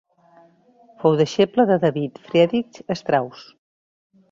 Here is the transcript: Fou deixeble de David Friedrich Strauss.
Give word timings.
Fou 1.03 1.17
deixeble 1.19 1.67
de 1.73 1.77
David 1.85 2.19
Friedrich 2.31 2.83
Strauss. 3.03 3.47